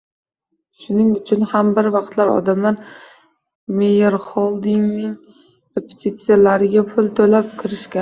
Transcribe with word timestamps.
Shuning 0.85 1.11
uchun 1.17 1.45
ham 1.51 1.69
bir 1.79 1.89
vaqtlar 1.97 2.31
odamlar 2.37 2.81
Meyerxoldning 3.83 4.91
repetitsiyalariga 5.13 6.89
pul 6.93 7.17
to‘lab 7.23 7.59
kirishgan. 7.65 7.99